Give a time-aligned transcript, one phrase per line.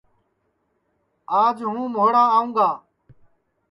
[1.43, 2.69] آج ہوں مھوڑا آوں گا